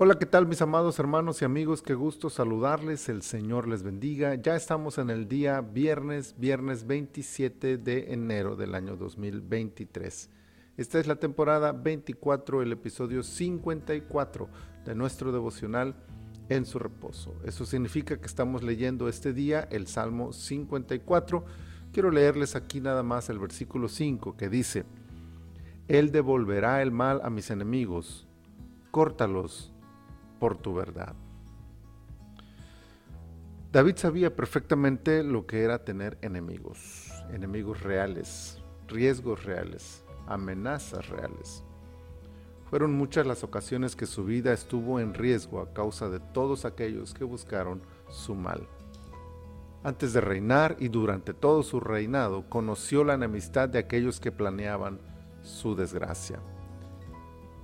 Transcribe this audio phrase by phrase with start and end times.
[0.00, 1.82] Hola, ¿qué tal mis amados hermanos y amigos?
[1.82, 4.36] Qué gusto saludarles, el Señor les bendiga.
[4.36, 10.30] Ya estamos en el día viernes, viernes 27 de enero del año 2023.
[10.76, 14.48] Esta es la temporada 24, el episodio 54
[14.84, 15.96] de nuestro devocional
[16.48, 17.34] en su reposo.
[17.44, 21.44] Eso significa que estamos leyendo este día el Salmo 54.
[21.92, 24.84] Quiero leerles aquí nada más el versículo 5 que dice,
[25.88, 28.28] Él devolverá el mal a mis enemigos,
[28.92, 29.72] córtalos
[30.38, 31.14] por tu verdad.
[33.70, 41.62] David sabía perfectamente lo que era tener enemigos, enemigos reales, riesgos reales, amenazas reales.
[42.70, 47.12] Fueron muchas las ocasiones que su vida estuvo en riesgo a causa de todos aquellos
[47.12, 48.66] que buscaron su mal.
[49.82, 54.98] Antes de reinar y durante todo su reinado, conoció la enemistad de aquellos que planeaban
[55.42, 56.40] su desgracia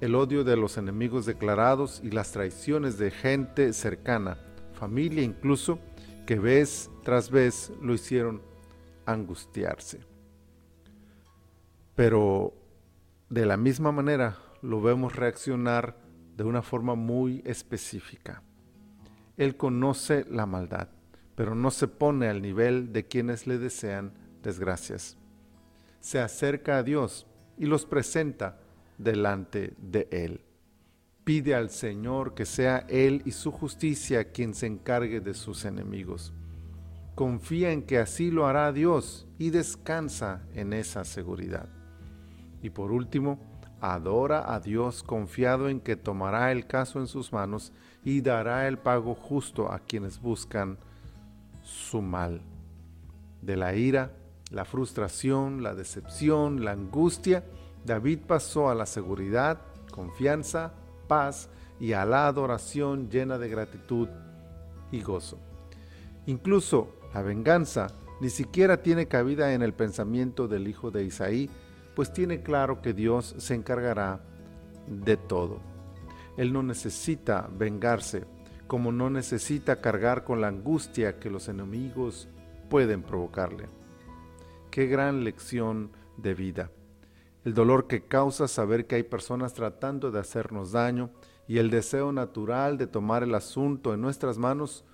[0.00, 4.38] el odio de los enemigos declarados y las traiciones de gente cercana,
[4.72, 5.78] familia incluso,
[6.26, 8.42] que vez tras vez lo hicieron
[9.06, 10.00] angustiarse.
[11.94, 12.52] Pero
[13.30, 15.96] de la misma manera lo vemos reaccionar
[16.36, 18.42] de una forma muy específica.
[19.36, 20.88] Él conoce la maldad,
[21.34, 25.16] pero no se pone al nivel de quienes le desean desgracias.
[26.00, 28.58] Se acerca a Dios y los presenta
[28.98, 30.40] delante de Él.
[31.24, 36.32] Pide al Señor que sea Él y su justicia quien se encargue de sus enemigos.
[37.14, 41.68] Confía en que así lo hará Dios y descansa en esa seguridad.
[42.62, 43.40] Y por último,
[43.80, 47.72] adora a Dios confiado en que tomará el caso en sus manos
[48.04, 50.78] y dará el pago justo a quienes buscan
[51.62, 52.40] su mal.
[53.42, 54.12] De la ira,
[54.50, 57.44] la frustración, la decepción, la angustia,
[57.86, 59.60] David pasó a la seguridad,
[59.92, 60.74] confianza,
[61.06, 61.48] paz
[61.78, 64.08] y a la adoración llena de gratitud
[64.90, 65.38] y gozo.
[66.26, 67.86] Incluso la venganza
[68.20, 71.48] ni siquiera tiene cabida en el pensamiento del hijo de Isaí,
[71.94, 74.20] pues tiene claro que Dios se encargará
[74.88, 75.60] de todo.
[76.36, 78.24] Él no necesita vengarse,
[78.66, 82.28] como no necesita cargar con la angustia que los enemigos
[82.68, 83.68] pueden provocarle.
[84.72, 86.70] Qué gran lección de vida
[87.46, 91.10] el dolor que causa saber que hay personas tratando de hacernos daño
[91.46, 94.84] y el deseo natural de tomar el asunto en nuestras manos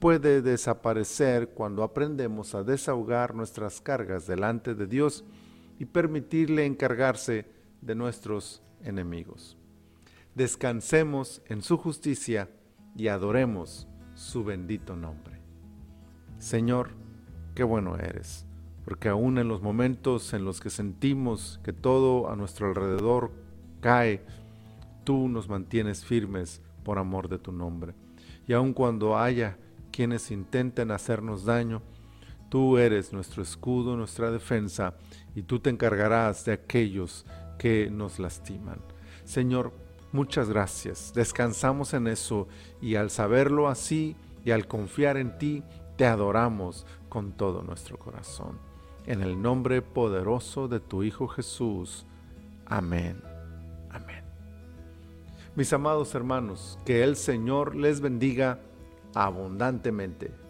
[0.00, 5.24] puede desaparecer cuando aprendemos a desahogar nuestras cargas delante de Dios
[5.78, 7.46] y permitirle encargarse
[7.80, 9.56] de nuestros enemigos.
[10.34, 12.50] Descansemos en su justicia
[12.94, 15.40] y adoremos su bendito nombre.
[16.36, 16.90] Señor,
[17.54, 18.46] qué bueno eres
[18.84, 23.32] porque aún en los momentos en los que sentimos que todo a nuestro alrededor
[23.80, 24.22] cae,
[25.04, 27.94] tú nos mantienes firmes por amor de tu nombre.
[28.46, 29.58] Y aun cuando haya
[29.90, 31.82] quienes intenten hacernos daño,
[32.50, 34.94] tú eres nuestro escudo, nuestra defensa,
[35.34, 37.24] y tú te encargarás de aquellos
[37.58, 38.80] que nos lastiman.
[39.24, 39.72] Señor,
[40.12, 41.12] muchas gracias.
[41.14, 42.48] Descansamos en eso
[42.82, 45.62] y al saberlo así y al confiar en ti,
[45.96, 48.73] te adoramos con todo nuestro corazón
[49.06, 52.06] en el nombre poderoso de tu Hijo Jesús.
[52.66, 53.20] Amén.
[53.90, 54.24] Amén.
[55.56, 58.60] Mis amados hermanos, que el Señor les bendiga
[59.14, 60.43] abundantemente.